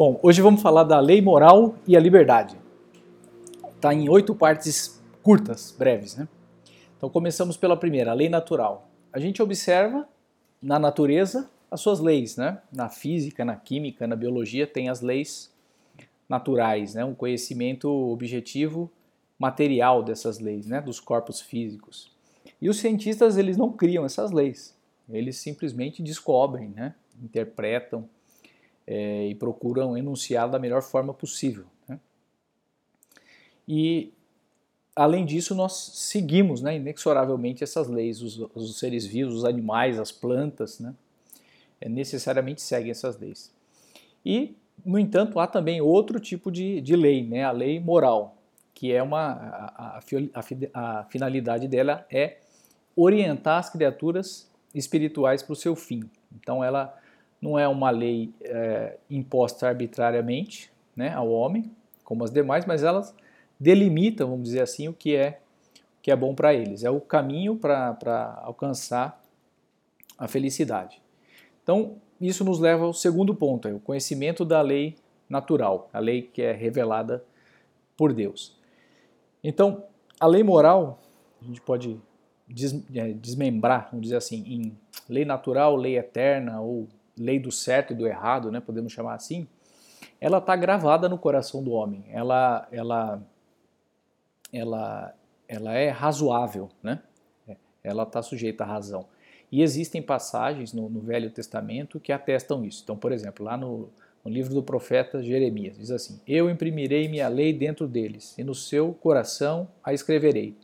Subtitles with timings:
[0.00, 2.56] Bom, hoje vamos falar da lei moral e a liberdade.
[3.76, 6.26] Está em oito partes curtas, breves, né?
[6.96, 8.88] Então começamos pela primeira, a lei natural.
[9.12, 10.08] A gente observa
[10.62, 12.62] na natureza as suas leis, né?
[12.72, 15.52] Na física, na química, na biologia tem as leis
[16.26, 17.04] naturais, né?
[17.04, 18.90] Um conhecimento objetivo
[19.38, 20.80] material dessas leis, né?
[20.80, 22.10] Dos corpos físicos.
[22.58, 24.74] E os cientistas eles não criam essas leis,
[25.10, 26.94] eles simplesmente descobrem, né?
[27.22, 28.08] Interpretam
[28.90, 31.64] é, e procuram enunciar da melhor forma possível.
[31.88, 32.00] Né?
[33.68, 34.12] E
[34.96, 40.10] além disso, nós seguimos né, inexoravelmente essas leis, os, os seres vivos, os animais, as
[40.10, 40.92] plantas, né,
[41.80, 43.52] é, necessariamente seguem essas leis.
[44.26, 48.36] E, no entanto, há também outro tipo de, de lei, né, a lei moral,
[48.74, 50.40] que é uma a, a,
[50.74, 52.38] a, a finalidade dela é
[52.96, 56.10] orientar as criaturas espirituais para o seu fim.
[56.34, 56.99] Então, ela
[57.40, 61.70] não é uma lei é, imposta arbitrariamente né, ao homem,
[62.04, 63.14] como as demais, mas elas
[63.58, 65.40] delimitam, vamos dizer assim, o que é,
[65.98, 66.84] o que é bom para eles.
[66.84, 69.22] É o caminho para alcançar
[70.18, 71.00] a felicidade.
[71.62, 74.96] Então, isso nos leva ao segundo ponto, é o conhecimento da lei
[75.28, 77.24] natural, a lei que é revelada
[77.96, 78.58] por Deus.
[79.42, 79.84] Então,
[80.18, 81.00] a lei moral,
[81.40, 81.98] a gente pode
[82.94, 84.76] é, desmembrar, vamos dizer assim, em
[85.08, 86.88] lei natural, lei eterna ou
[87.20, 89.46] lei do certo e do errado, né, podemos chamar assim,
[90.18, 92.04] ela está gravada no coração do homem.
[92.08, 93.22] Ela, ela,
[94.52, 95.14] ela,
[95.46, 97.02] ela é razoável, né?
[97.46, 99.06] É, ela está sujeita à razão.
[99.52, 102.82] E existem passagens no, no, Velho Testamento que atestam isso.
[102.84, 103.90] Então, por exemplo, lá no,
[104.24, 108.54] no livro do profeta Jeremias, diz assim: Eu imprimirei minha lei dentro deles, e no
[108.54, 110.56] seu coração a escreverei.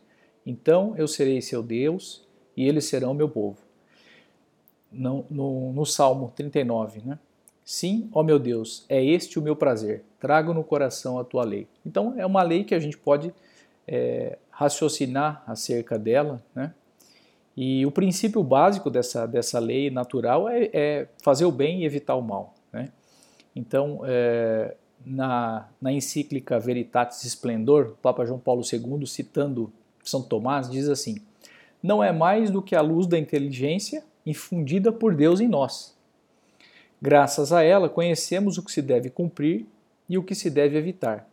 [0.45, 3.66] Então eu serei seu Deus, e eles serão meu povo
[4.91, 7.19] no, no, no Salmo 39, né?
[7.63, 11.67] Sim, ó meu Deus, é este o meu prazer, trago no coração a tua lei.
[11.85, 13.33] Então, é uma lei que a gente pode
[13.85, 16.73] é, raciocinar acerca dela, né?
[17.57, 22.15] E o princípio básico dessa, dessa lei natural é, é fazer o bem e evitar
[22.15, 22.89] o mal, né?
[23.55, 24.75] Então, é,
[25.05, 29.71] na, na encíclica Veritatis Splendor, Papa João Paulo II, citando
[30.03, 31.17] São Tomás, diz assim:
[31.81, 35.95] Não é mais do que a luz da inteligência infundida por Deus em nós.
[37.01, 39.65] Graças a ela, conhecemos o que se deve cumprir
[40.09, 41.27] e o que se deve evitar.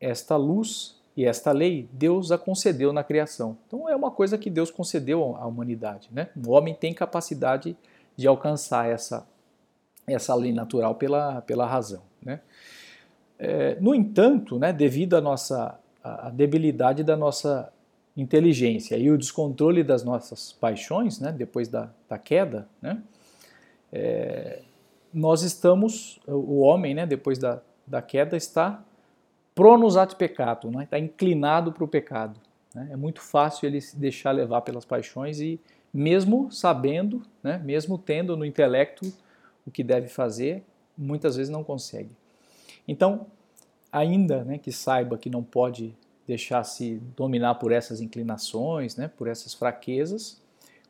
[0.00, 3.56] Esta luz e esta lei Deus a concedeu na criação.
[3.66, 6.08] Então é uma coisa que Deus concedeu à humanidade.
[6.12, 6.28] Né?
[6.46, 7.76] O homem tem capacidade
[8.16, 9.26] de alcançar essa,
[10.06, 12.02] essa lei natural pela, pela razão.
[12.22, 12.40] Né?
[13.38, 17.72] É, no entanto, né, devido à nossa à debilidade da nossa
[18.16, 23.02] inteligência e o descontrole das nossas paixões, né, depois da, da queda, né,
[23.92, 24.62] é,
[25.12, 28.82] nós estamos, o homem, né, depois da, da queda, está
[29.54, 32.40] pronus at peccato, né, está inclinado para o pecado.
[32.74, 35.60] Né, é muito fácil ele se deixar levar pelas paixões e,
[35.92, 39.12] mesmo sabendo, né, mesmo tendo no intelecto
[39.66, 40.62] o que deve fazer,
[40.96, 42.10] muitas vezes não consegue.
[42.86, 43.26] Então,
[43.90, 45.94] ainda né, que saiba que não pode
[46.26, 50.42] deixar-se dominar por essas inclinações, né, por essas fraquezas.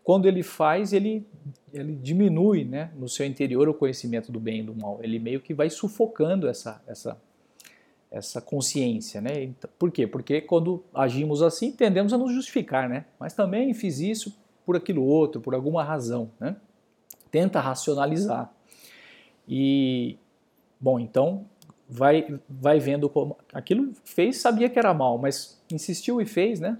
[0.02, 1.26] Quando ele faz, ele,
[1.72, 5.00] ele diminui né, no seu interior o conhecimento do bem e do mal.
[5.02, 7.20] Ele meio que vai sufocando essa, essa,
[8.10, 9.20] essa consciência.
[9.20, 9.50] Né?
[9.78, 10.06] Por quê?
[10.06, 12.88] Porque quando agimos assim, tendemos a nos justificar.
[12.88, 13.04] Né?
[13.18, 16.30] Mas também fiz isso por aquilo outro, por alguma razão.
[16.38, 16.54] Né?
[17.28, 18.52] Tenta racionalizar.
[19.48, 20.16] E,
[20.80, 21.46] bom, então
[21.88, 26.78] vai, vai vendo como aquilo fez, sabia que era mal, mas insistiu e fez, né?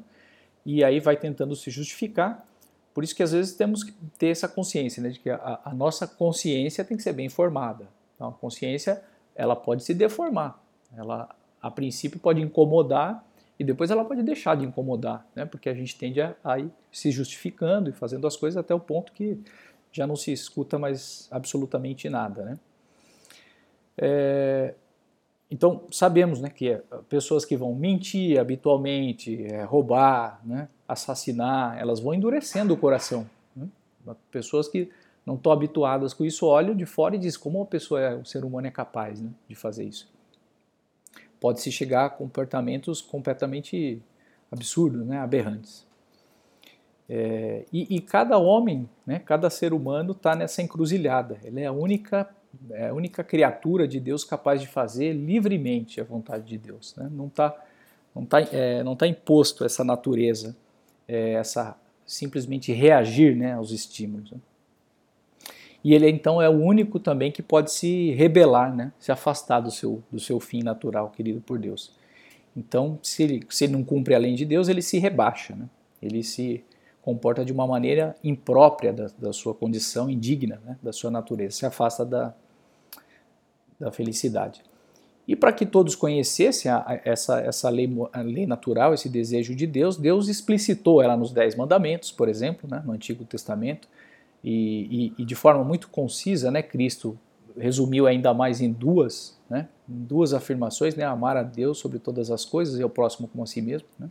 [0.65, 2.47] E aí vai tentando se justificar.
[2.93, 5.75] Por isso que às vezes temos que ter essa consciência, né, de que a, a
[5.75, 7.89] nossa consciência tem que ser bem formada.
[8.15, 9.03] Então, a consciência
[9.35, 10.61] ela pode se deformar,
[10.97, 11.29] ela
[11.61, 13.25] a princípio pode incomodar
[13.59, 15.45] e depois ela pode deixar de incomodar, né?
[15.45, 18.81] Porque a gente tende a, a ir se justificando e fazendo as coisas até o
[18.81, 19.39] ponto que
[19.93, 22.59] já não se escuta mais absolutamente nada, né?
[23.99, 24.75] É,
[25.51, 32.01] então, sabemos né, que é, pessoas que vão mentir habitualmente, é, roubar, né, assassinar, elas
[32.01, 33.29] vão endurecendo o coração.
[33.55, 33.69] Né?
[34.31, 34.91] Pessoas que
[35.25, 38.25] não estão habituadas com isso olham de fora e dizem como uma pessoa, é, o
[38.25, 40.09] ser humano é capaz né, de fazer isso.
[41.41, 44.03] Pode-se chegar a comportamentos completamente
[44.51, 45.87] absurdos, né, aberrantes.
[47.09, 51.39] É, e, e, cada homem, né, cada ser humano está nessa encruzilhada.
[51.45, 52.29] Ele é a única
[52.71, 56.95] é a única criatura de Deus capaz de fazer livremente a vontade de Deus.
[56.97, 57.09] Né?
[57.11, 57.57] Não está
[58.17, 60.57] não tá, é, não tá imposto essa natureza,
[61.07, 61.77] é, essa
[62.07, 64.31] simplesmente reagir né, aos estímulos.
[64.31, 64.39] Né?
[65.85, 68.91] E ele então é o único também que pode se rebelar, né?
[68.99, 71.93] se afastar do seu, do seu fim natural, querido por Deus.
[72.57, 75.69] Então, se ele, se ele não cumpre a lei de Deus, ele se rebaixa, né?
[76.01, 76.65] ele se
[77.03, 80.79] comporta de uma maneira imprópria da, da sua condição, indigna né?
[80.83, 82.35] da sua natureza, se afasta da,
[83.79, 84.63] da felicidade.
[85.29, 87.91] E para que todos conhecessem a, essa, essa lei,
[88.25, 92.81] lei natural, esse desejo de Deus, Deus explicitou ela nos Dez Mandamentos, por exemplo, né,
[92.87, 93.89] no Antigo Testamento,
[94.45, 97.19] e, e, e, de forma muito concisa, né, Cristo
[97.59, 102.31] resumiu ainda mais em duas, né, em duas afirmações, né, amar a Deus sobre todas
[102.31, 103.89] as coisas e ao próximo como a si mesmo.
[103.99, 104.09] Né.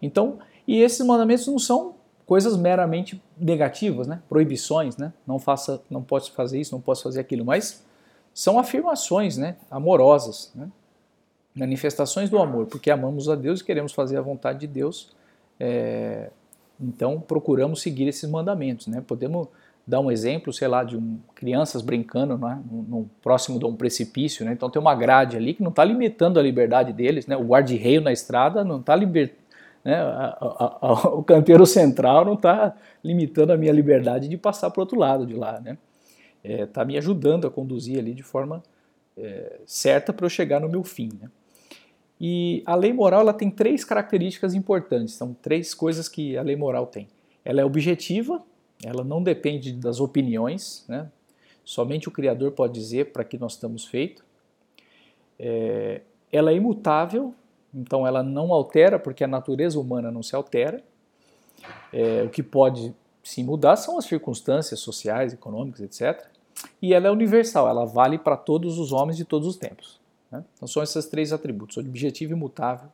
[0.00, 0.38] Então,
[0.68, 6.32] e esses mandamentos não são coisas meramente negativas, né, proibições, né, não faça, não posso
[6.32, 7.84] fazer isso, não posso fazer aquilo, mas
[8.40, 10.66] são afirmações né, amorosas, né?
[11.54, 15.14] manifestações do amor, porque amamos a Deus e queremos fazer a vontade de Deus.
[15.58, 16.30] É,
[16.80, 18.86] então procuramos seguir esses mandamentos.
[18.86, 19.04] Né?
[19.06, 19.46] Podemos
[19.86, 23.76] dar um exemplo, sei lá, de um, crianças brincando né, no, no, próximo de um
[23.76, 24.42] precipício.
[24.46, 24.54] Né?
[24.54, 27.26] Então tem uma grade ali que não está limitando a liberdade deles.
[27.26, 27.36] Né?
[27.36, 29.38] O guarda-reio na estrada não está libertando.
[29.84, 34.70] Né, a, a, a, o canteiro central não está limitando a minha liberdade de passar
[34.70, 35.60] para o outro lado de lá.
[35.60, 35.76] Né?
[36.42, 38.62] Está é, tá me ajudando a conduzir ali de forma
[39.16, 41.10] é, certa para eu chegar no meu fim.
[41.20, 41.30] Né?
[42.20, 46.56] E a lei moral ela tem três características importantes, são três coisas que a lei
[46.56, 47.08] moral tem.
[47.44, 48.42] Ela é objetiva,
[48.84, 51.10] ela não depende das opiniões, né?
[51.64, 54.24] somente o Criador pode dizer para que nós estamos feitos.
[55.38, 57.34] É, ela é imutável,
[57.74, 60.82] então ela não altera, porque a natureza humana não se altera.
[61.92, 66.26] É, o que pode se mudar são as circunstâncias sociais, econômicas, etc.
[66.80, 70.00] E ela é universal, ela vale para todos os homens de todos os tempos.
[70.30, 70.44] Né?
[70.56, 72.88] Então são esses três atributos: objetivo, imutável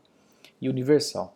[0.61, 1.34] e universal.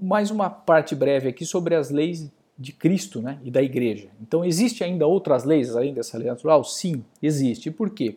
[0.00, 4.08] Mais uma parte breve aqui sobre as leis de Cristo né, e da igreja.
[4.20, 6.62] Então, existe ainda outras leis além dessa lei natural?
[6.62, 7.70] Sim, existe.
[7.70, 8.16] Por quê?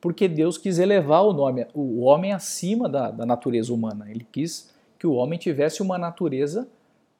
[0.00, 4.10] Porque Deus quis elevar o, nome, o homem acima da, da natureza humana.
[4.10, 6.66] Ele quis que o homem tivesse uma natureza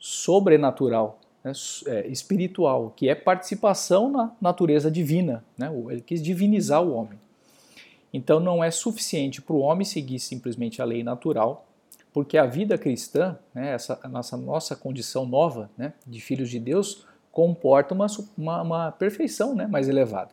[0.05, 1.53] sobrenatural, né,
[1.87, 5.45] é, espiritual, que é participação na natureza divina.
[5.57, 7.21] Né, ele quis divinizar o homem.
[8.13, 11.65] Então não é suficiente para o homem seguir simplesmente a lei natural,
[12.13, 17.07] porque a vida cristã, né, essa nossa, nossa condição nova né, de filhos de Deus,
[17.31, 20.33] comporta uma, uma, uma perfeição né, mais elevada.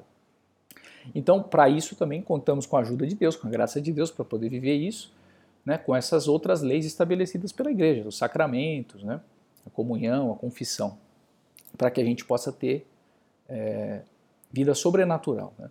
[1.13, 4.09] Então, para isso também contamos com a ajuda de Deus, com a graça de Deus,
[4.09, 5.13] para poder viver isso,
[5.63, 9.21] né, com essas outras leis estabelecidas pela igreja, os sacramentos, né,
[9.69, 10.97] a comunhão, a confissão,
[11.77, 12.85] para que a gente possa ter
[13.47, 14.01] é,
[14.51, 15.53] vida sobrenatural.
[15.57, 15.69] Né?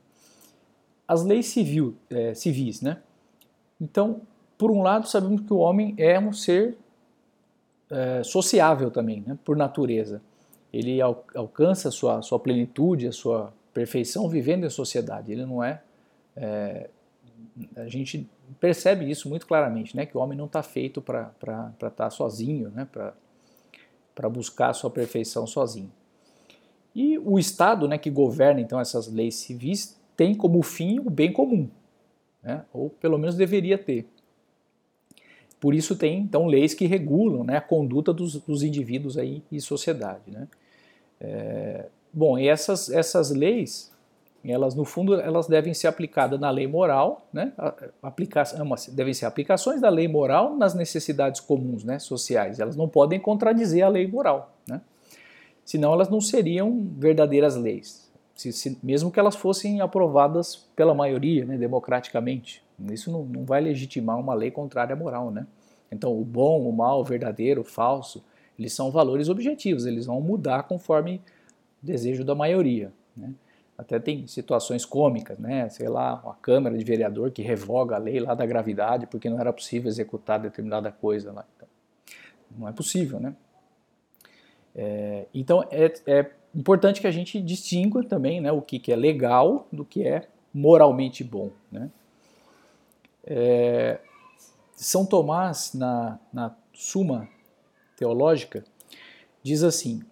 [1.07, 3.03] As leis civil, é, civis, né?
[3.81, 4.23] Então,
[4.57, 6.77] por um lado, sabemos que o homem é um ser
[7.91, 9.39] é, sociável também, né?
[9.45, 10.21] por natureza.
[10.73, 15.33] Ele al alcança a sua, sua plenitude, a sua perfeição vivendo em sociedade.
[15.33, 15.81] Ele não é,
[16.37, 16.91] é
[17.77, 18.29] a gente
[18.61, 20.07] percebe isso muito claramente, né?
[20.07, 22.87] que o homem não está feito para estar tá sozinho, né?
[22.91, 23.15] para
[24.19, 25.93] para buscar a sua perfeição sozinho.
[26.93, 31.33] E o Estado, né, que governa então essas leis civis, tem como fim o bem
[31.33, 31.71] comum,
[32.43, 34.09] né, ou pelo menos deveria ter.
[35.61, 39.61] Por isso tem então leis que regulam né, a conduta dos, dos indivíduos aí e
[39.61, 40.33] sociedade.
[40.33, 40.49] Né.
[41.21, 43.93] É, bom, essas, essas leis
[44.53, 47.53] elas no fundo elas devem ser aplicadas na lei moral, né?
[48.03, 52.61] Aplica é devem ser aplicações da lei moral nas necessidades comuns, né, sociais.
[52.61, 54.81] Elas não podem contradizer a lei moral, né?
[55.65, 61.45] Senão elas não seriam verdadeiras leis, se, se, mesmo que elas fossem aprovadas pela maioria,
[61.45, 62.63] né, democraticamente.
[62.91, 65.47] Isso não, não vai legitimar uma lei contrária à moral, né?
[65.93, 68.25] Então o bom, o mal, o verdadeiro, o falso,
[68.59, 71.21] eles são valores objetivos, eles vão mudar conforme
[71.83, 73.33] o desejo da maioria, né?
[73.79, 75.69] Até tem situações cômicas, né?
[75.69, 79.39] Sei lá, uma Câmara de Vereador que revoga a lei lá da gravidade porque não
[79.39, 81.47] era possível executar determinada coisa lá.
[81.57, 81.69] Então,
[82.59, 83.37] não é possível, né?
[84.75, 88.97] É, então é, é, importante que a gente distinga também né, o que, que é
[88.97, 91.51] legal do que é moralmente bom.
[91.71, 91.91] Né?
[93.25, 94.01] É,
[94.73, 97.29] São Tomás, na, na Suma
[97.97, 98.65] Teológica,
[99.43, 100.03] diz assim: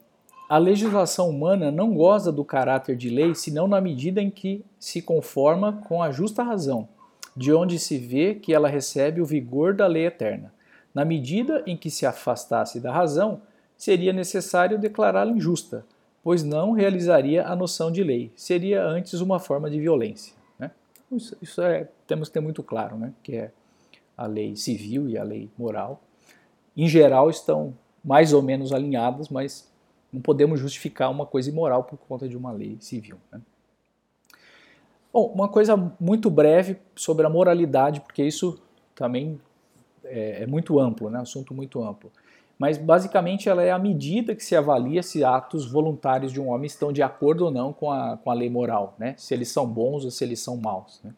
[0.49, 5.03] a legislação humana não goza do caráter de lei senão na medida em que se
[5.03, 6.88] conforma com a justa razão,
[7.37, 10.55] de onde se vê que ela recebe o vigor da lei eterna.
[10.95, 13.43] Na medida em que se afastasse da razão,
[13.76, 15.85] seria necessário declará-la injusta,
[16.23, 20.33] pois não realizaria a noção de lei, seria antes uma forma de violência.
[20.59, 20.71] Né?
[21.11, 23.12] Isso, isso é, temos que ter muito claro, né?
[23.23, 23.50] que é
[24.17, 26.00] a lei civil e a lei moral.
[26.76, 29.69] Em geral estão mais ou menos alinhadas, mas
[30.13, 33.17] Não podemos justificar uma coisa imoral por conta de uma lei civil.
[33.31, 33.41] Né?
[35.13, 38.61] Bom, uma coisa muito breve sobre a moralidade, porque isso
[38.95, 39.41] também
[40.05, 41.21] é, é muito amplo, né?
[41.21, 42.11] assunto muito amplo.
[42.59, 46.67] Mas basicamente ela é a medida que se avalia se atos voluntários de um homem
[46.67, 49.15] estão de acordo ou não com a, com a lei moral, né?
[49.19, 51.01] se eles são bons ou se eles são maus.
[51.05, 51.13] Né?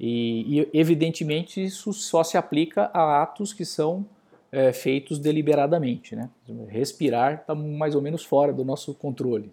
[0.00, 4.04] E, e, evidentemente isso só se aplica a atos que são
[4.52, 6.14] é, feitos deliberadamente.
[6.14, 6.28] Né?
[6.68, 9.50] Respirar está mais ou menos fora do nosso controle.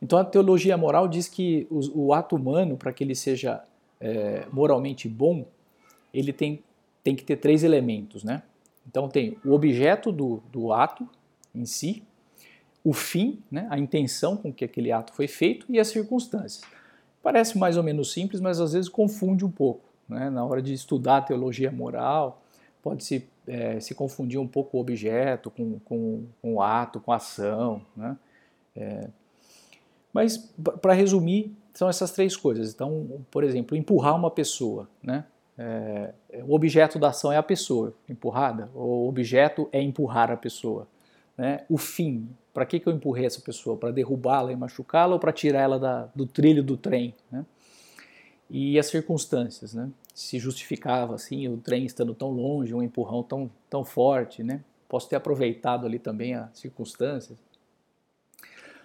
[0.00, 3.64] Então a teologia moral diz que o, o ato humano, para que ele seja
[3.98, 5.46] é, moralmente bom,
[6.12, 6.62] ele tem,
[7.02, 8.22] tem que ter três elementos.
[8.22, 8.42] Né?
[8.86, 11.08] Então tem o objeto do, do ato
[11.54, 12.02] em si,
[12.84, 16.62] o fim, né, a intenção com que aquele ato foi feito e as circunstâncias.
[17.22, 19.80] Parece mais ou menos simples, mas às vezes confunde um pouco.
[20.08, 20.30] Né?
[20.30, 22.40] Na hora de estudar teologia moral,
[22.82, 27.12] pode se, é, se confundir um pouco o objeto com, com, com o ato, com
[27.12, 27.82] a ação.
[27.96, 28.16] Né?
[28.76, 29.08] É,
[30.12, 30.36] mas,
[30.80, 32.72] para resumir, são essas três coisas.
[32.72, 34.88] Então, por exemplo, empurrar uma pessoa.
[35.02, 35.24] Né?
[35.56, 36.12] É,
[36.46, 40.86] o objeto da ação é a pessoa empurrada, o objeto é empurrar a pessoa.
[41.36, 41.64] Né?
[41.68, 43.76] O fim, para que, que eu empurrei essa pessoa?
[43.76, 47.14] Para derrubá-la e machucá-la ou para tirar ela da, do trilho do trem?
[47.30, 47.44] Né?
[48.50, 49.90] E as circunstâncias, né?
[50.18, 54.64] Se justificava assim, o trem estando tão longe, um empurrão tão, tão forte, né?
[54.88, 57.38] posso ter aproveitado ali também as circunstâncias.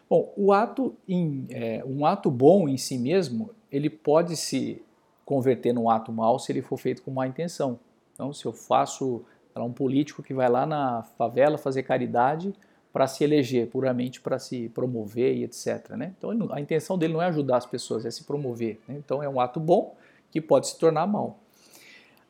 [0.08, 4.80] Bom, o ato em, é, um ato bom em si mesmo, ele pode se
[5.26, 7.80] converter num ato mal se ele for feito com má intenção.
[8.14, 9.26] Então, se eu faço
[9.56, 12.54] um político que vai lá na favela fazer caridade
[12.92, 15.90] para se eleger, puramente para se promover e etc.
[15.98, 16.14] Né?
[16.16, 18.80] Então, a intenção dele não é ajudar as pessoas, é se promover.
[18.88, 18.98] Né?
[19.04, 19.96] Então, é um ato bom
[20.34, 21.38] que pode se tornar mal.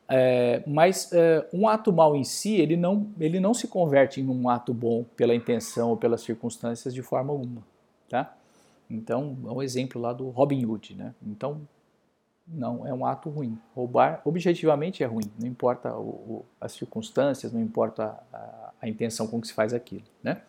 [0.09, 4.27] É, mas é, um ato mal em si, ele não, ele não se converte em
[4.27, 7.63] um ato bom pela intenção ou pelas circunstâncias de forma alguma.
[8.09, 8.35] Tá?
[8.89, 10.95] Então, é um exemplo lá do Robin Hood.
[10.95, 11.15] Né?
[11.25, 11.61] Então,
[12.45, 13.57] não, é um ato ruim.
[13.73, 19.27] Roubar objetivamente é ruim, não importa o, o, as circunstâncias, não importa a, a, intenção
[19.27, 20.03] com que se faz aquilo.
[20.21, 20.41] Né?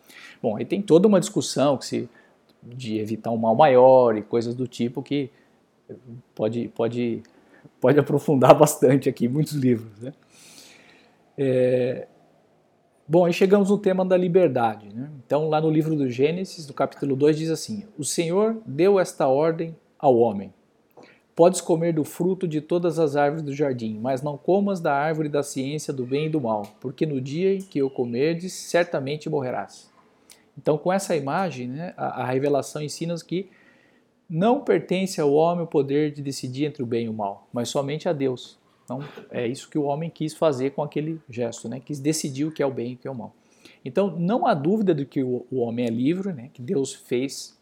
[0.43, 2.09] Bom, aí tem toda uma discussão que se,
[2.61, 5.31] de evitar um mal maior e coisas do tipo que
[6.33, 7.23] pode, pode,
[7.79, 9.99] pode aprofundar bastante aqui, muitos livros.
[9.99, 10.13] Né?
[11.37, 12.07] É,
[13.07, 14.93] bom, aí chegamos no tema da liberdade.
[14.93, 15.09] Né?
[15.25, 19.27] Então, lá no livro do Gênesis, no capítulo 2, diz assim: O Senhor deu esta
[19.27, 20.53] ordem ao homem
[21.35, 25.27] Podes comer do fruto de todas as árvores do jardim, mas não comas da árvore
[25.27, 29.29] da ciência do bem e do mal, porque no dia em que o comerdes, certamente
[29.29, 29.91] morrerás.
[30.57, 33.49] Então, com essa imagem, né, a, a revelação ensina-nos que
[34.29, 37.69] não pertence ao homem o poder de decidir entre o bem e o mal, mas
[37.69, 38.57] somente a Deus.
[38.83, 38.99] Então,
[39.31, 41.79] é isso que o homem quis fazer com aquele gesto, né?
[41.79, 43.33] quis decidir o que é o bem e o que é o mal.
[43.83, 46.49] Então, não há dúvida de que o, homem é livre, né?
[46.53, 47.59] que Deus fez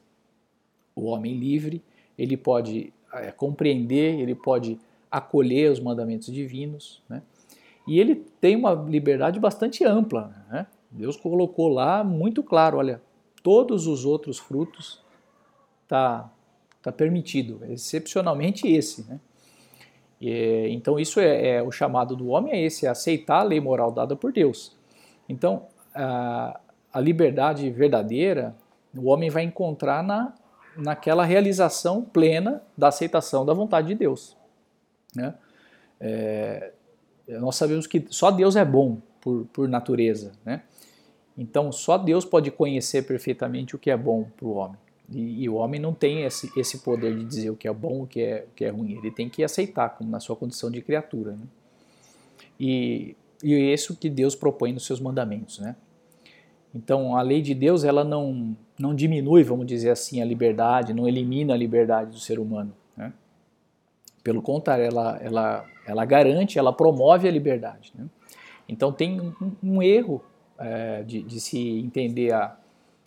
[0.96, 1.82] o homem livre,
[2.18, 4.80] ele pode é, compreender, ele pode
[5.10, 7.22] acolher os mandamentos divinos, né?
[7.86, 10.68] E ele tem uma liberdade bastante ampla, né?
[10.90, 13.02] Deus colocou lá muito claro, olha,
[13.42, 15.02] todos os outros frutos
[15.88, 16.32] tá
[16.84, 19.20] tá permitido, excepcionalmente esse, né?
[20.22, 23.60] E, então isso é, é, o chamado do homem é esse, é aceitar a lei
[23.60, 24.76] moral dada por Deus.
[25.28, 26.60] Então a,
[26.92, 28.56] a liberdade verdadeira
[28.96, 30.34] o homem vai encontrar na
[30.76, 34.36] naquela realização plena da aceitação da vontade de Deus.
[35.16, 35.34] Né?
[36.00, 36.72] É,
[37.28, 40.34] nós sabemos que só Deus é bom por, por natureza.
[40.44, 40.62] Né?
[41.38, 44.78] Então, só Deus pode conhecer perfeitamente o que é bom para o homem.
[45.10, 48.04] E, e, o homem não tem esse, esse poder de dizer o que é bom
[48.04, 48.98] o que é, o que é ruim.
[48.98, 51.34] Ele tem que aceitar, como na sua condição de criatura.
[51.34, 51.46] Né?
[52.60, 55.60] E, e é isso que Deus propõe nos seus mandamentos.
[55.60, 55.76] Né?
[56.74, 61.08] Então, a lei de Deus ela não, não diminui, vamos dizer assim, a liberdade, não
[61.08, 62.74] elimina a liberdade do ser humano.
[62.96, 63.14] Né?
[64.24, 67.92] Pelo contrário, ela, ela, ela garante, ela promove a liberdade.
[67.94, 68.06] Né?
[68.68, 70.24] Então, tem um, um erro
[70.58, 72.58] é, de, de, se entender a,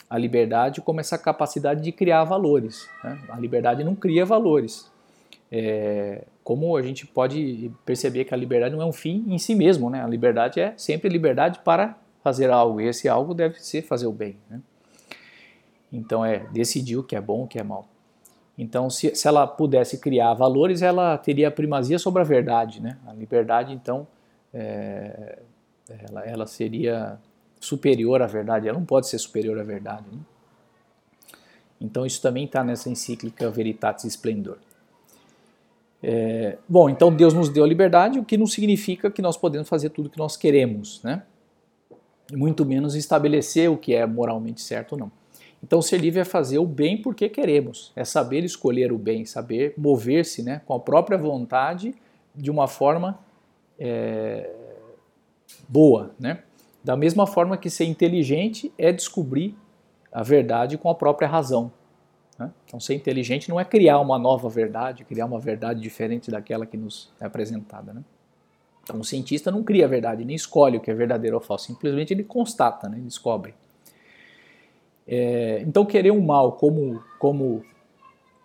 [0.09, 2.89] a liberdade como essa capacidade de criar valores.
[3.03, 3.19] Né?
[3.29, 4.91] A liberdade não cria valores.
[5.51, 9.55] É, como a gente pode perceber que a liberdade não é um fim em si
[9.55, 10.03] mesmo, né?
[10.03, 14.13] A liberdade é sempre liberdade para fazer algo, e esse algo deve ser fazer o
[14.13, 14.37] bem.
[14.51, 14.61] Né?
[15.93, 17.87] Então é decidir o que é bom, o que é mal.
[18.59, 22.81] Então, se, se ela pudesse criar valores, ela teria primazia sobre a verdade.
[22.81, 22.97] Né?
[23.07, 24.09] A liberdade, então,
[24.53, 25.39] é,
[26.09, 27.19] ela, ela, seria
[27.61, 28.69] superior à verdade.
[28.69, 30.05] Ela não pode ser superior à verdade.
[30.13, 30.19] Né?
[31.81, 34.59] Então, isso também está nessa encíclica Veritatis Splendor.
[36.03, 39.69] É, bom, então Deus nos deu a liberdade, o que não significa que nós podemos
[39.69, 41.23] fazer tudo o que nós queremos, né?
[42.33, 45.13] muito menos estabelecer o que é moralmente certo ou não.
[45.63, 49.75] Então, ser livre é fazer o bem porque queremos, é saber escolher o bem, saber
[49.77, 51.95] mover-se né, com a própria vontade
[52.35, 53.19] de uma forma
[53.79, 54.51] é,
[55.69, 56.15] boa.
[56.21, 56.43] Né?
[56.87, 59.57] Da mesma forma que ser inteligente é descobrir
[60.13, 61.73] a verdade com a própria razão.
[62.39, 62.49] Né?
[62.65, 66.77] Então, ser inteligente não é criar uma nova verdade, criar uma verdade diferente daquela que
[66.77, 67.93] nos é apresentada.
[67.93, 68.05] Né?
[68.85, 71.67] Então, o cientista não cria a verdade, nem escolhe o que é verdadeiro ou falso,
[71.67, 72.99] simplesmente ele constata, né?
[72.99, 73.53] ele descobre.
[75.09, 77.65] É, então, querer um mal como, como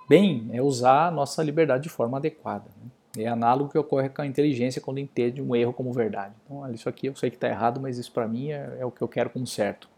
[0.10, 2.72] bem é usar a nossa liberdade de forma adequada.
[2.84, 2.90] Né?
[3.18, 6.34] É análogo que ocorre com a inteligência quando entende um erro como verdade.
[6.46, 8.86] Então, olha, isso aqui eu sei que está errado, mas isso para mim é, é,
[8.86, 9.90] o que eu quero como certo.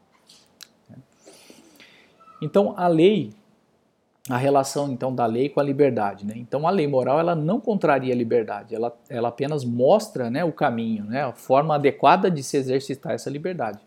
[2.41, 3.31] Então, a lei,
[4.29, 6.25] a relação então da lei com a liberdade.
[6.25, 6.33] Né?
[6.37, 10.51] Então, a lei moral ela não contraria a liberdade, ela, ela apenas mostra né, o
[10.51, 13.79] caminho, né, a forma adequada de se exercitar essa liberdade.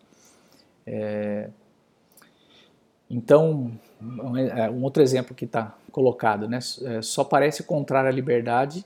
[0.87, 1.50] É,
[3.11, 3.73] então,
[4.54, 6.59] é, um outro exemplo que está colocado, né?
[6.83, 8.85] É, só parece contrário à liberdade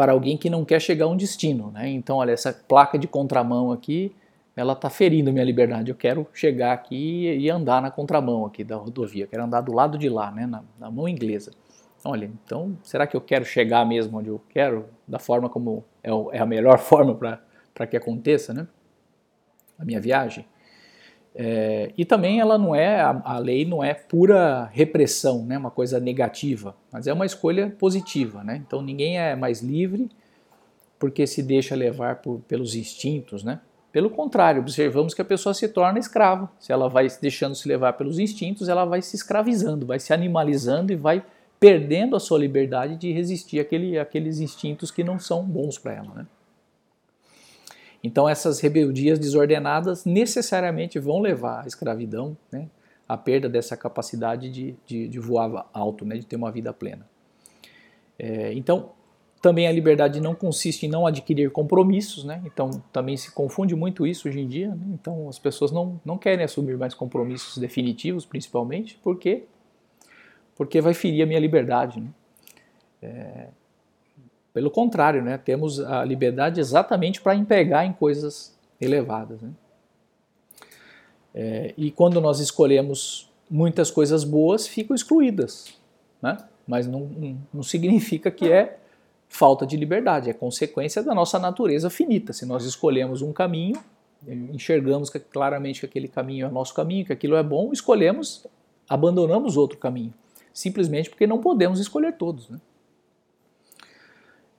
[0.00, 1.86] para alguém que não quer chegar a um destino, né?
[1.90, 4.16] Então, olha, essa placa de contramão aqui,
[4.56, 5.90] ela está ferindo minha liberdade.
[5.90, 9.98] Eu quero chegar aqui e andar na contramão aqui da rodovia, quero andar do lado
[9.98, 10.46] de lá, né?
[10.46, 11.52] Na, na mão inglesa.
[12.02, 16.08] Olha, então, será que eu quero chegar mesmo onde eu quero, da forma como é,
[16.32, 18.66] é a melhor forma para que aconteça, né?
[19.78, 20.46] A minha viagem?
[21.34, 25.70] É, e também ela não é a, a, lei não é pura repressão, né, uma
[25.70, 28.60] coisa negativa, mas é uma escolha positiva, né?
[28.66, 30.10] Então ninguém é mais livre
[30.98, 33.60] porque se deixa levar por, pelos instintos, né?
[33.92, 36.48] Pelo contrário, observamos que a pessoa se torna escrava.
[36.60, 40.92] Se ela vai deixando se levar pelos instintos, ela vai se escravizando, vai se animalizando
[40.92, 41.24] e vai
[41.58, 46.14] perdendo a sua liberdade de resistir àquele, àqueles instintos que não são bons para ela,
[46.14, 46.26] né?
[48.02, 52.68] Então essas rebeldias desordenadas necessariamente vão levar à escravidão, né,
[53.08, 57.06] à perda dessa capacidade de, de, de voar alto, né, de ter uma vida plena.
[58.18, 58.92] É, então
[59.40, 62.42] também a liberdade não consiste em não adquirir compromissos, né?
[62.44, 64.68] Então também se confunde muito isso hoje em dia.
[64.68, 64.84] Né?
[64.92, 69.44] Então as pessoas não, não querem assumir mais compromissos definitivos, principalmente, porque
[70.54, 72.00] porque vai ferir a minha liberdade.
[72.00, 72.08] Né?
[73.00, 73.48] É,
[74.52, 79.40] pelo contrário, né, temos a liberdade exatamente para empregar em coisas elevadas.
[79.40, 79.50] Né?
[81.34, 85.74] É, e quando nós escolhemos muitas coisas boas, ficam excluídas.
[86.20, 86.36] Né?
[86.66, 87.10] Mas não,
[87.52, 88.78] não, significa que é
[89.28, 92.32] falta de liberdade, é consequência da nossa natureza finita.
[92.32, 93.80] Se nós escolhemos um caminho,
[94.26, 98.46] enxergamos claramente que aquele caminho é nosso caminho, que aquilo é bom, escolhemos,
[98.88, 100.12] abandonamos outro caminho.
[100.52, 102.48] Simplesmente porque não podemos escolher todos.
[102.48, 102.58] Né?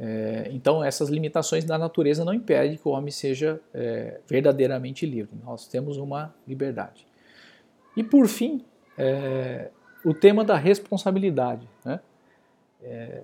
[0.04, 5.38] É, então, essas limitações da natureza não impedem que o homem seja é, verdadeiramente livre.
[5.44, 7.06] Nós temos uma liberdade.
[7.96, 8.66] E, por fim,
[8.98, 9.70] é,
[10.04, 11.70] o tema da responsabilidade.
[11.86, 12.00] Né?
[12.82, 13.22] É,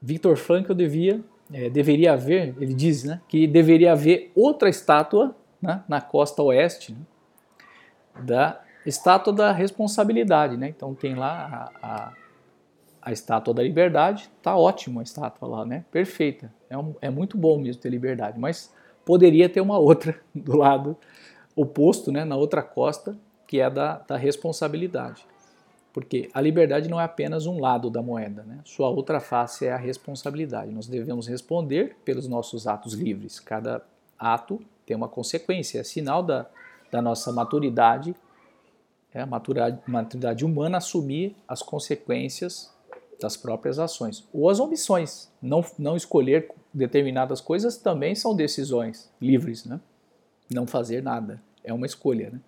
[0.00, 1.20] Victor Frankl devia,
[1.52, 6.92] é, deveria haver, ele diz né, que deveria haver outra estátua né, na costa oeste
[6.92, 7.00] né,
[8.22, 10.56] da estátua da responsabilidade.
[10.56, 10.68] Né?
[10.68, 12.12] Então, tem lá a, a
[13.08, 15.82] a estátua da liberdade, tá ótimo a estátua lá, né?
[15.90, 16.52] Perfeita.
[16.68, 18.70] É, um, é muito bom mesmo ter liberdade, mas
[19.02, 20.94] poderia ter uma outra do lado
[21.56, 22.22] oposto, né?
[22.22, 23.16] Na outra costa,
[23.46, 25.24] que é da, da responsabilidade.
[25.90, 28.58] Porque a liberdade não é apenas um lado da moeda, né?
[28.62, 30.70] Sua outra face é a responsabilidade.
[30.70, 33.40] Nós devemos responder pelos nossos atos livres.
[33.40, 33.80] Cada
[34.18, 36.44] ato tem uma consequência, é sinal da,
[36.92, 38.14] da nossa maturidade,
[39.14, 42.76] é maturidade, maturidade humana assumir as consequências
[43.20, 44.26] das próprias ações.
[44.32, 45.28] Ou as omissões.
[45.42, 49.64] Não, não escolher determinadas coisas também são decisões livres.
[49.64, 49.80] Né?
[50.52, 52.30] Não fazer nada é uma escolha.
[52.30, 52.40] Né?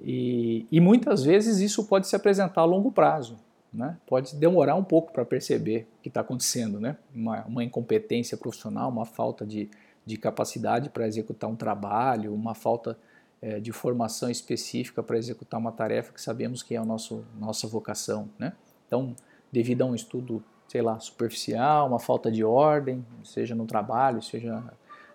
[0.00, 3.38] E, e muitas vezes isso pode se apresentar a longo prazo.
[3.72, 3.96] Né?
[4.06, 6.80] Pode demorar um pouco para perceber o que está acontecendo.
[6.80, 6.96] Né?
[7.14, 9.68] Uma, uma incompetência profissional, uma falta de,
[10.06, 12.98] de capacidade para executar um trabalho, uma falta
[13.42, 17.66] é, de formação específica para executar uma tarefa que sabemos que é a nosso, nossa
[17.66, 18.28] vocação.
[18.38, 18.52] Né?
[18.86, 19.14] Então,
[19.50, 24.62] devido a um estudo, sei lá, superficial, uma falta de ordem, seja no trabalho, seja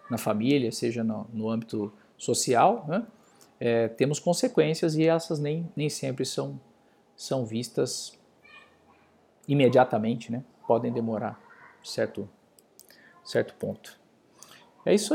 [0.09, 3.05] na família, seja no, no âmbito social, né?
[3.59, 6.59] é, temos consequências e essas nem, nem sempre são,
[7.15, 8.17] são vistas
[9.47, 10.43] imediatamente, né?
[10.67, 11.39] podem demorar
[11.83, 12.29] certo,
[13.23, 13.99] certo ponto.
[14.85, 15.11] É isso.